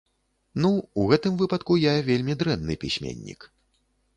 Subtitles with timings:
[0.63, 0.69] Ну,
[1.01, 3.41] у гэтым выпадку я вельмі дрэнны пісьменнік.